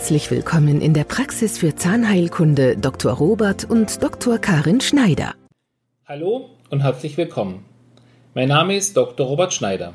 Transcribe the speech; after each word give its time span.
Herzlich 0.00 0.30
willkommen 0.30 0.80
in 0.80 0.94
der 0.94 1.04
Praxis 1.04 1.58
für 1.58 1.76
Zahnheilkunde 1.76 2.74
Dr. 2.74 3.12
Robert 3.12 3.68
und 3.68 4.02
Dr. 4.02 4.38
Karin 4.38 4.80
Schneider. 4.80 5.34
Hallo 6.06 6.48
und 6.70 6.82
herzlich 6.82 7.18
willkommen. 7.18 7.66
Mein 8.32 8.48
Name 8.48 8.76
ist 8.76 8.96
Dr. 8.96 9.26
Robert 9.26 9.52
Schneider. 9.52 9.92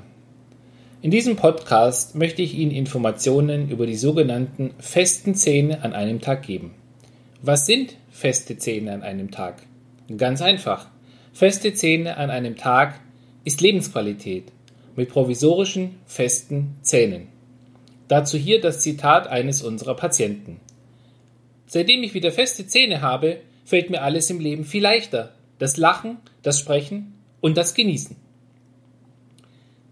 In 1.02 1.10
diesem 1.10 1.38
Podcast 1.38 2.14
möchte 2.14 2.44
ich 2.44 2.54
Ihnen 2.54 2.70
Informationen 2.70 3.72
über 3.72 3.88
die 3.88 3.96
sogenannten 3.96 4.76
festen 4.78 5.34
Zähne 5.34 5.84
an 5.84 5.94
einem 5.94 6.22
Tag 6.22 6.44
geben. 6.44 6.76
Was 7.42 7.66
sind 7.66 7.96
feste 8.12 8.60
Zähne 8.60 8.94
an 8.94 9.02
einem 9.02 9.32
Tag? 9.32 9.64
Ganz 10.16 10.44
einfach. 10.44 10.88
Feste 11.34 11.74
Zähne 11.74 12.18
an 12.18 12.30
einem 12.30 12.58
Tag 12.58 13.00
ist 13.44 13.60
Lebensqualität 13.60 14.52
mit 14.96 15.10
provisorischen 15.10 15.96
festen 16.06 16.76
Zähnen. 16.84 17.35
Dazu 18.08 18.38
hier 18.38 18.62
das 18.62 18.82
Zitat 18.82 19.28
eines 19.28 19.62
unserer 19.62 19.96
Patienten. 19.96 20.60
Seitdem 21.68 22.04
ich 22.04 22.14
wieder 22.14 22.32
feste 22.32 22.68
Zähne 22.68 23.02
habe, 23.02 23.42
fällt 23.66 23.90
mir 23.90 24.04
alles 24.04 24.30
im 24.30 24.40
Leben 24.40 24.64
viel 24.64 24.84
leichter. 24.84 25.34
Das 25.58 25.78
Lachen, 25.78 26.18
das 26.44 26.60
Sprechen 26.60 27.14
und 27.42 27.58
das 27.58 27.74
Genießen. 27.74 28.16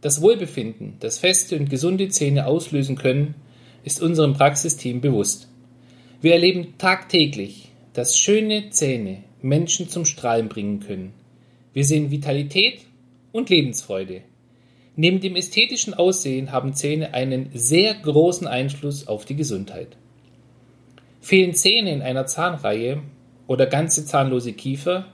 Das 0.02 0.22
Wohlbefinden, 0.22 0.98
das 1.00 1.18
feste 1.18 1.58
und 1.58 1.70
gesunde 1.70 2.10
Zähne 2.10 2.46
auslösen 2.46 2.98
können, 2.98 3.36
ist 3.84 4.02
unserem 4.02 4.34
Praxisteam 4.34 5.02
bewusst. 5.02 5.48
Wir 6.22 6.34
erleben 6.34 6.78
tagtäglich, 6.78 7.70
dass 7.94 8.18
schöne 8.18 8.70
Zähne 8.70 9.24
Menschen 9.42 9.90
zum 9.90 10.06
Strahlen 10.06 10.50
bringen 10.50 10.80
können. 10.80 11.14
Wir 11.74 11.86
sehen 11.86 12.12
Vitalität 12.12 12.82
und 13.32 13.50
Lebensfreude. 13.50 14.22
Neben 14.96 15.22
dem 15.22 15.36
ästhetischen 15.36 15.94
Aussehen 15.94 16.52
haben 16.52 16.74
Zähne 16.74 17.14
einen 17.14 17.50
sehr 17.54 17.96
großen 17.96 18.48
Einfluss 18.48 19.08
auf 19.08 19.26
die 19.26 19.36
Gesundheit. 19.36 19.98
Fehlen 21.20 21.54
Zähne 21.56 21.92
in 21.92 22.02
einer 22.02 22.26
Zahnreihe 22.28 23.02
oder 23.48 23.66
ganze 23.66 24.06
zahnlose 24.06 24.54
Kiefer, 24.54 25.08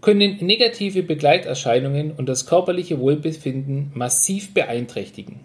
können 0.00 0.44
negative 0.44 1.02
Begleiterscheinungen 1.02 2.12
und 2.12 2.28
das 2.28 2.46
körperliche 2.46 3.00
Wohlbefinden 3.00 3.90
massiv 3.94 4.54
beeinträchtigen. 4.54 5.40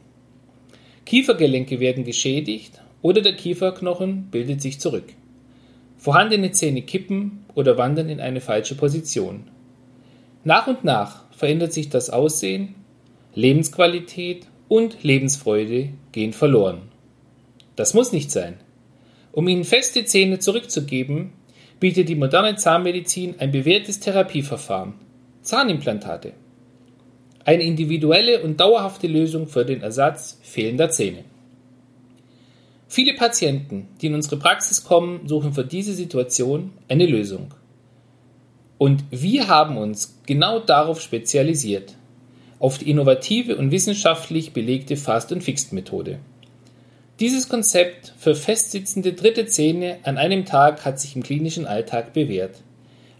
Kiefergelenke 1.05 1.79
werden 1.79 2.03
geschädigt 2.03 2.81
oder 3.01 3.21
der 3.21 3.33
Kieferknochen 3.33 4.27
bildet 4.29 4.61
sich 4.61 4.79
zurück. 4.79 5.05
Vorhandene 5.97 6.51
Zähne 6.51 6.81
kippen 6.81 7.45
oder 7.55 7.77
wandern 7.77 8.09
in 8.09 8.19
eine 8.19 8.41
falsche 8.41 8.75
Position. 8.75 9.47
Nach 10.43 10.67
und 10.67 10.83
nach 10.83 11.23
verändert 11.31 11.73
sich 11.73 11.89
das 11.89 12.09
Aussehen 12.09 12.75
Lebensqualität 13.33 14.47
und 14.67 15.03
Lebensfreude 15.03 15.89
gehen 16.11 16.33
verloren. 16.33 16.81
Das 17.77 17.93
muss 17.93 18.11
nicht 18.11 18.29
sein. 18.29 18.57
Um 19.31 19.47
Ihnen 19.47 19.63
feste 19.63 20.03
Zähne 20.03 20.39
zurückzugeben, 20.39 21.31
bietet 21.79 22.09
die 22.09 22.15
moderne 22.15 22.57
Zahnmedizin 22.57 23.35
ein 23.39 23.51
bewährtes 23.51 24.01
Therapieverfahren 24.01 24.93
Zahnimplantate. 25.43 26.33
Eine 27.45 27.63
individuelle 27.63 28.43
und 28.43 28.59
dauerhafte 28.59 29.07
Lösung 29.07 29.47
für 29.47 29.65
den 29.65 29.81
Ersatz 29.81 30.37
fehlender 30.43 30.89
Zähne. 30.89 31.23
Viele 32.87 33.15
Patienten, 33.15 33.87
die 34.01 34.07
in 34.07 34.15
unsere 34.15 34.37
Praxis 34.37 34.83
kommen, 34.83 35.27
suchen 35.27 35.53
für 35.53 35.63
diese 35.63 35.93
Situation 35.93 36.73
eine 36.89 37.05
Lösung. 37.05 37.53
Und 38.77 39.05
wir 39.09 39.47
haben 39.47 39.77
uns 39.77 40.19
genau 40.25 40.59
darauf 40.59 40.99
spezialisiert 41.01 41.95
auf 42.61 42.77
die 42.77 42.91
innovative 42.91 43.57
und 43.57 43.71
wissenschaftlich 43.71 44.53
belegte 44.53 44.95
Fast- 44.95 45.31
und 45.31 45.43
Fixed-Methode. 45.43 46.19
Dieses 47.19 47.49
Konzept 47.49 48.13
für 48.19 48.35
festsitzende 48.35 49.13
dritte 49.13 49.47
Zähne 49.47 49.97
an 50.03 50.19
einem 50.19 50.45
Tag 50.45 50.85
hat 50.85 50.99
sich 50.99 51.15
im 51.15 51.23
klinischen 51.23 51.65
Alltag 51.65 52.13
bewährt. 52.13 52.61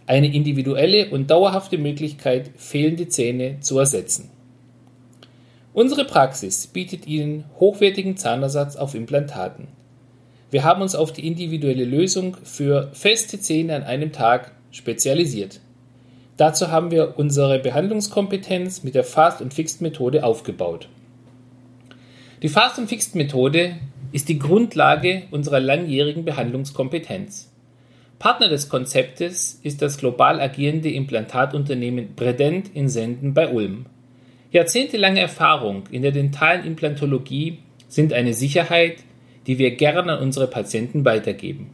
Eine 0.06 0.32
individuelle 0.32 1.10
und 1.10 1.28
dauerhafte 1.28 1.76
Möglichkeit, 1.76 2.50
fehlende 2.56 3.08
Zähne 3.08 3.58
zu 3.60 3.78
ersetzen. 3.80 4.30
Unsere 5.74 6.04
Praxis 6.04 6.68
bietet 6.68 7.08
Ihnen 7.08 7.44
hochwertigen 7.58 8.16
Zahnersatz 8.16 8.76
auf 8.76 8.94
Implantaten. 8.94 9.66
Wir 10.52 10.62
haben 10.62 10.82
uns 10.82 10.94
auf 10.94 11.12
die 11.12 11.26
individuelle 11.26 11.84
Lösung 11.84 12.36
für 12.44 12.90
feste 12.92 13.40
Zähne 13.40 13.74
an 13.74 13.82
einem 13.82 14.12
Tag 14.12 14.52
spezialisiert. 14.70 15.60
Dazu 16.42 16.72
haben 16.72 16.90
wir 16.90 17.20
unsere 17.20 17.60
Behandlungskompetenz 17.60 18.82
mit 18.82 18.96
der 18.96 19.04
Fast- 19.04 19.40
und 19.40 19.54
Fixed-Methode 19.54 20.24
aufgebaut. 20.24 20.88
Die 22.42 22.48
Fast- 22.48 22.80
und 22.80 22.88
Fixed-Methode 22.88 23.76
ist 24.10 24.28
die 24.28 24.40
Grundlage 24.40 25.22
unserer 25.30 25.60
langjährigen 25.60 26.24
Behandlungskompetenz. 26.24 27.48
Partner 28.18 28.48
des 28.48 28.68
Konzeptes 28.68 29.60
ist 29.62 29.82
das 29.82 29.98
global 29.98 30.40
agierende 30.40 30.90
Implantatunternehmen 30.90 32.16
Bredent 32.16 32.74
in 32.74 32.88
Senden 32.88 33.34
bei 33.34 33.48
Ulm. 33.48 33.86
Jahrzehntelange 34.50 35.20
Erfahrung 35.20 35.84
in 35.92 36.02
der 36.02 36.10
dentalen 36.10 36.66
Implantologie 36.66 37.58
sind 37.86 38.12
eine 38.12 38.34
Sicherheit, 38.34 38.96
die 39.46 39.58
wir 39.58 39.76
gerne 39.76 40.14
an 40.14 40.22
unsere 40.24 40.48
Patienten 40.48 41.04
weitergeben. 41.04 41.70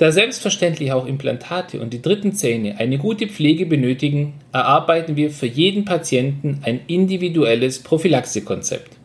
Da 0.00 0.12
selbstverständlich 0.12 0.92
auch 0.92 1.04
Implantate 1.04 1.78
und 1.78 1.92
die 1.92 2.00
dritten 2.00 2.32
Zähne 2.32 2.78
eine 2.78 2.96
gute 2.96 3.28
Pflege 3.28 3.66
benötigen, 3.66 4.32
erarbeiten 4.50 5.14
wir 5.14 5.30
für 5.30 5.44
jeden 5.44 5.84
Patienten 5.84 6.60
ein 6.62 6.80
individuelles 6.86 7.80
Prophylaxekonzept. 7.80 8.96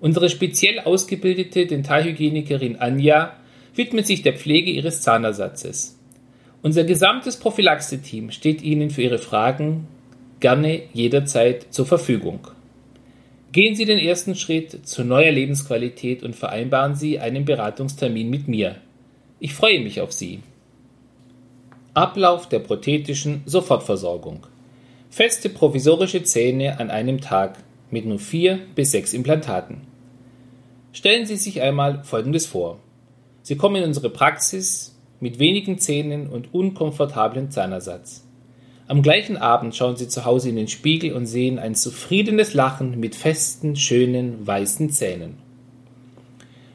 Unsere 0.00 0.30
speziell 0.30 0.80
ausgebildete 0.80 1.66
Dentalhygienikerin 1.66 2.74
Anja 2.80 3.36
widmet 3.76 4.08
sich 4.08 4.22
der 4.22 4.32
Pflege 4.32 4.72
ihres 4.72 5.00
Zahnersatzes. 5.02 5.96
Unser 6.60 6.82
gesamtes 6.82 7.36
Prophylaxe-Team 7.36 8.32
steht 8.32 8.62
Ihnen 8.62 8.90
für 8.90 9.02
Ihre 9.02 9.18
Fragen 9.18 9.86
gerne 10.40 10.82
jederzeit 10.92 11.72
zur 11.72 11.86
Verfügung. 11.86 12.40
Gehen 13.52 13.76
Sie 13.76 13.84
den 13.84 14.00
ersten 14.00 14.34
Schritt 14.34 14.88
zu 14.88 15.04
neuer 15.04 15.30
Lebensqualität 15.30 16.24
und 16.24 16.34
vereinbaren 16.34 16.96
Sie 16.96 17.20
einen 17.20 17.44
Beratungstermin 17.44 18.28
mit 18.28 18.48
mir. 18.48 18.74
Ich 19.44 19.52
freue 19.52 19.80
mich 19.80 20.00
auf 20.00 20.10
Sie. 20.10 20.40
Ablauf 21.92 22.48
der 22.48 22.60
prothetischen 22.60 23.42
Sofortversorgung. 23.44 24.46
Feste 25.10 25.50
provisorische 25.50 26.22
Zähne 26.22 26.80
an 26.80 26.90
einem 26.90 27.20
Tag 27.20 27.58
mit 27.90 28.06
nur 28.06 28.18
vier 28.18 28.58
bis 28.74 28.92
sechs 28.92 29.12
Implantaten. 29.12 29.82
Stellen 30.94 31.26
Sie 31.26 31.36
sich 31.36 31.60
einmal 31.60 32.02
Folgendes 32.04 32.46
vor. 32.46 32.78
Sie 33.42 33.56
kommen 33.56 33.76
in 33.76 33.84
unsere 33.84 34.08
Praxis 34.08 34.96
mit 35.20 35.38
wenigen 35.38 35.78
Zähnen 35.78 36.26
und 36.26 36.54
unkomfortablen 36.54 37.50
Zahnersatz. 37.50 38.24
Am 38.88 39.02
gleichen 39.02 39.36
Abend 39.36 39.76
schauen 39.76 39.96
Sie 39.96 40.08
zu 40.08 40.24
Hause 40.24 40.48
in 40.48 40.56
den 40.56 40.68
Spiegel 40.68 41.12
und 41.12 41.26
sehen 41.26 41.58
ein 41.58 41.74
zufriedenes 41.74 42.54
Lachen 42.54 42.98
mit 42.98 43.14
festen, 43.14 43.76
schönen, 43.76 44.46
weißen 44.46 44.88
Zähnen. 44.88 45.43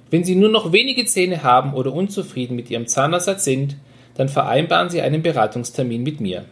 Wenn 0.10 0.24
Sie 0.24 0.36
nur 0.36 0.50
noch 0.50 0.72
wenige 0.72 1.06
Zähne 1.06 1.44
haben 1.44 1.74
oder 1.74 1.94
unzufrieden 1.94 2.56
mit 2.56 2.70
Ihrem 2.72 2.88
Zahnersatz 2.88 3.44
sind, 3.44 3.78
dann 4.16 4.30
vereinbaren 4.30 4.90
Sie 4.90 5.02
einen 5.02 5.22
Beratungstermin 5.22 6.04
mit 6.04 6.20
mir. 6.20 6.46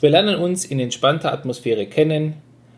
Wir 0.00 0.10
lernen 0.10 0.36
uns 0.36 0.64
in 0.64 0.80
entspannter 0.80 1.32
Atmosphäre 1.32 1.86
kennen, 1.86 2.34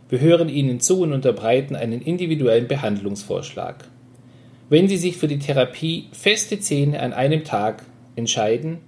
wir 0.08 0.20
hören 0.20 0.48
Ihnen 0.48 0.80
zu 0.80 1.00
und 1.00 1.12
unterbreiten 1.12 1.74
einen 1.74 2.02
individuellen 2.02 2.68
Behandlungsvorschlag. 2.68 3.88
Wenn 4.68 4.88
Sie 4.88 4.96
sich 4.96 5.16
für 5.16 5.28
die 5.28 5.38
Therapie 5.38 6.08
feste 6.12 6.60
Zähne 6.60 7.00
an 7.00 7.12
einem 7.12 7.44
Tag 7.44 7.84
entscheiden, 8.16 8.78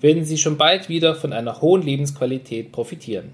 werden 0.00 0.24
Sie 0.24 0.36
schon 0.36 0.58
bald 0.58 0.88
wieder 0.88 1.14
von 1.14 1.32
einer 1.32 1.60
hohen 1.60 1.82
Lebensqualität 1.82 2.72
profitieren. 2.72 3.30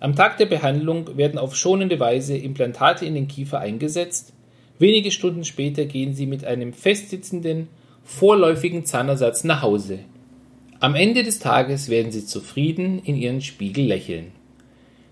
Am 0.00 0.14
Tag 0.14 0.38
der 0.38 0.46
Behandlung 0.46 1.16
werden 1.16 1.38
auf 1.38 1.56
schonende 1.56 2.00
Weise 2.00 2.36
Implantate 2.36 3.04
in 3.04 3.14
den 3.14 3.28
Kiefer 3.28 3.58
eingesetzt, 3.58 4.32
Wenige 4.78 5.10
Stunden 5.10 5.44
später 5.44 5.86
gehen 5.86 6.14
sie 6.14 6.26
mit 6.26 6.44
einem 6.44 6.72
festsitzenden, 6.72 7.68
vorläufigen 8.04 8.84
Zahnersatz 8.84 9.44
nach 9.44 9.62
Hause. 9.62 10.00
Am 10.80 10.94
Ende 10.94 11.24
des 11.24 11.40
Tages 11.40 11.88
werden 11.88 12.12
sie 12.12 12.24
zufrieden 12.24 13.00
in 13.00 13.16
ihren 13.16 13.40
Spiegel 13.40 13.84
lächeln. 13.86 14.32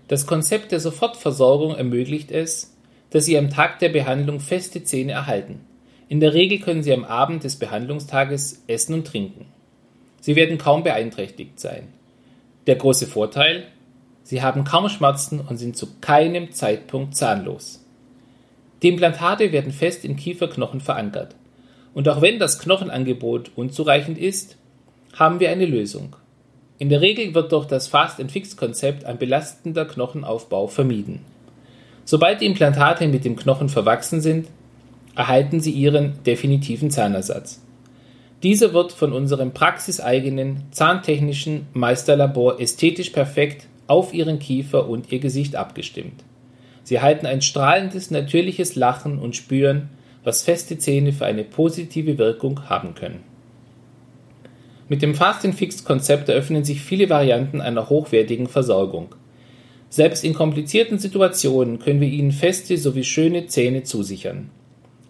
Das 0.07 0.25
Konzept 0.25 0.71
der 0.71 0.79
Sofortversorgung 0.79 1.75
ermöglicht 1.75 2.31
es, 2.31 2.73
dass 3.09 3.25
Sie 3.25 3.37
am 3.37 3.49
Tag 3.49 3.79
der 3.79 3.89
Behandlung 3.89 4.39
feste 4.39 4.83
Zähne 4.83 5.13
erhalten. 5.13 5.61
In 6.09 6.19
der 6.19 6.33
Regel 6.33 6.59
können 6.59 6.83
Sie 6.83 6.93
am 6.93 7.03
Abend 7.03 7.43
des 7.43 7.57
Behandlungstages 7.57 8.63
essen 8.67 8.93
und 8.93 9.07
trinken. 9.07 9.45
Sie 10.21 10.35
werden 10.35 10.57
kaum 10.57 10.83
beeinträchtigt 10.83 11.59
sein. 11.59 11.89
Der 12.67 12.75
große 12.75 13.07
Vorteil? 13.07 13.65
Sie 14.23 14.41
haben 14.41 14.63
kaum 14.63 14.89
Schmerzen 14.89 15.39
und 15.39 15.57
sind 15.57 15.77
zu 15.77 15.99
keinem 16.01 16.51
Zeitpunkt 16.51 17.15
zahnlos. 17.15 17.85
Die 18.81 18.89
Implantate 18.89 19.51
werden 19.51 19.71
fest 19.71 20.05
im 20.05 20.15
Kieferknochen 20.15 20.81
verankert. 20.81 21.35
Und 21.93 22.07
auch 22.09 22.21
wenn 22.21 22.37
das 22.37 22.59
Knochenangebot 22.59 23.51
unzureichend 23.55 24.17
ist, 24.17 24.57
haben 25.13 25.39
wir 25.39 25.49
eine 25.49 25.65
Lösung. 25.65 26.15
In 26.77 26.89
der 26.89 27.01
Regel 27.01 27.33
wird 27.33 27.51
durch 27.51 27.65
das 27.65 27.87
Fast 27.87 28.19
and 28.19 28.31
Fix 28.31 28.55
Konzept 28.55 29.03
ein 29.05 29.17
belastender 29.17 29.85
Knochenaufbau 29.85 30.67
vermieden. 30.67 31.21
Sobald 32.05 32.41
die 32.41 32.45
Implantate 32.45 33.07
mit 33.07 33.25
dem 33.25 33.35
Knochen 33.35 33.67
verwachsen 33.67 34.21
sind, 34.21 34.47
erhalten 35.15 35.59
Sie 35.59 35.71
Ihren 35.71 36.23
definitiven 36.23 36.91
Zahnersatz. 36.91 37.61
Dieser 38.43 38.73
wird 38.73 38.91
von 38.91 39.11
unserem 39.11 39.51
praxiseigenen 39.51 40.65
zahntechnischen 40.69 41.65
Meisterlabor 41.73 42.61
ästhetisch 42.61 43.09
perfekt 43.09 43.67
auf 43.87 44.13
Ihren 44.13 44.37
Kiefer 44.37 44.87
und 44.87 45.11
Ihr 45.11 45.19
Gesicht 45.19 45.55
abgestimmt. 45.55 46.23
Sie 46.87 46.95
erhalten 46.95 47.25
ein 47.25 47.41
strahlendes, 47.41 48.11
natürliches 48.11 48.75
Lachen 48.77 49.19
und 49.19 49.35
spüren, 49.35 49.89
was 50.23 50.43
feste 50.43 50.77
Zähne 50.77 51.11
für 51.11 51.25
eine 51.25 51.43
positive 51.43 52.17
Wirkung 52.17 52.69
haben 52.69 52.95
können. 52.95 53.23
Mit 54.87 55.01
dem 55.01 55.13
Fast 55.13 55.45
Fixed 55.45 55.83
Konzept 55.83 56.29
eröffnen 56.29 56.63
sich 56.63 56.79
viele 56.79 57.09
Varianten 57.09 57.59
einer 57.59 57.89
hochwertigen 57.89 58.47
Versorgung. 58.47 59.15
Selbst 59.89 60.23
in 60.23 60.33
komplizierten 60.33 60.97
Situationen 60.97 61.79
können 61.79 61.99
wir 61.99 62.07
Ihnen 62.07 62.31
feste 62.31 62.77
sowie 62.77 63.03
schöne 63.03 63.47
Zähne 63.47 63.83
zusichern. 63.83 64.49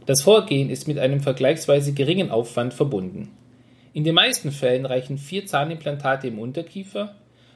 Das 0.07 0.23
Vorgehen 0.23 0.71
ist 0.71 0.87
mit 0.87 0.97
einem 0.97 1.19
vergleichsweise 1.19 1.93
geringen 1.93 2.31
Aufwand 2.31 2.73
verbunden. 2.73 3.29
In 3.93 4.03
den 4.03 4.15
meisten 4.15 4.49
Fällen 4.49 4.87
reichen 4.87 5.19
vier 5.19 5.45
Zahnimplantate 5.45 6.27
im 6.27 6.39
Unterkiefer 6.39 7.13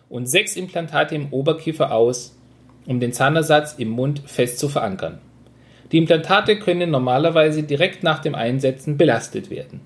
und 0.10 0.30
sechs 0.30 0.56
Implantate 0.58 1.16
im 1.16 1.34
Oberkiefer 1.34 1.92
aus, 1.92 2.38
um 2.86 3.00
den 3.00 3.14
Zahnersatz 3.14 3.76
im 3.78 3.90
Mund 3.90 4.22
fest 4.26 4.60
zu 4.60 4.70
verankern. 4.70 5.20
Die 5.92 5.98
Implantate 5.98 6.58
können 6.60 6.90
normalerweise 6.90 7.64
direkt 7.64 8.04
nach 8.04 8.20
dem 8.20 8.36
Einsetzen 8.36 8.98
belastet 8.98 9.50
werden. 9.50 9.82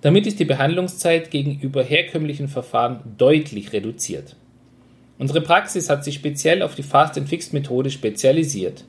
Damit 0.00 0.26
ist 0.26 0.38
die 0.38 0.44
Behandlungszeit 0.44 1.30
gegenüber 1.30 1.82
herkömmlichen 1.82 2.48
Verfahren 2.48 3.00
deutlich 3.16 3.72
reduziert. 3.72 4.36
Unsere 5.18 5.40
Praxis 5.40 5.88
hat 5.88 6.04
sich 6.04 6.16
speziell 6.16 6.62
auf 6.62 6.74
die 6.74 6.82
Fast 6.82 7.16
and 7.16 7.28
Fixed 7.28 7.52
Methode 7.52 7.90
spezialisiert 7.90 8.84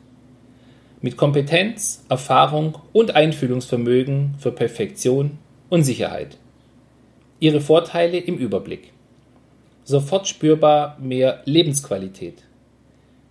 mit 1.01 1.15
Kompetenz, 1.15 2.03
Erfahrung 2.09 2.79
und 2.91 3.15
Einfühlungsvermögen 3.15 4.35
für 4.39 4.51
Perfektion 4.51 5.37
und 5.69 5.83
Sicherheit. 5.83 6.37
Ihre 7.39 7.61
Vorteile 7.61 8.17
im 8.17 8.37
Überblick. 8.37 8.93
Sofort 9.83 10.27
spürbar 10.27 10.97
mehr 10.99 11.41
Lebensqualität. 11.45 12.43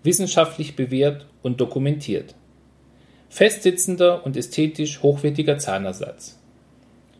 Wissenschaftlich 0.06 0.74
bewährt 0.74 1.26
und 1.42 1.60
dokumentiert. 1.60 2.34
Festsitzender 3.28 4.24
und 4.24 4.38
ästhetisch 4.38 5.02
hochwertiger 5.02 5.58
Zahnersatz. 5.58 6.38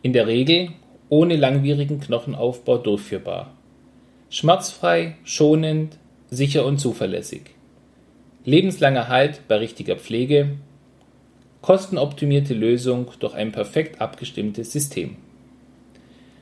In 0.01 0.13
der 0.13 0.25
Regel 0.25 0.69
ohne 1.09 1.35
langwierigen 1.35 1.99
Knochenaufbau 1.99 2.79
durchführbar. 2.79 3.53
Schmerzfrei, 4.31 5.15
schonend, 5.23 5.99
sicher 6.31 6.65
und 6.65 6.79
zuverlässig 6.79 7.57
lebenslanger 8.47 9.09
Halt 9.09 9.41
bei 9.49 9.57
richtiger 9.57 9.97
Pflege, 9.97 10.51
kostenoptimierte 11.61 12.53
Lösung 12.53 13.07
durch 13.19 13.33
ein 13.33 13.51
perfekt 13.51 13.99
abgestimmtes 13.99 14.71
System. 14.71 15.17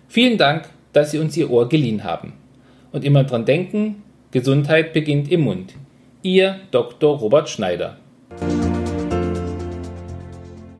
Vielen 0.07 0.37
Dank, 0.37 0.69
dass 0.93 1.09
Sie 1.09 1.17
uns 1.17 1.35
Ihr 1.35 1.49
Ohr 1.49 1.67
geliehen 1.67 2.03
haben. 2.03 2.33
Und 2.91 3.03
immer 3.03 3.23
dran 3.23 3.45
denken, 3.45 4.03
Gesundheit 4.29 4.93
beginnt 4.93 5.31
im 5.31 5.41
Mund. 5.41 5.73
Ihr 6.25 6.61
Dr. 6.71 7.19
Robert 7.19 7.47
Schneider. 7.51 7.97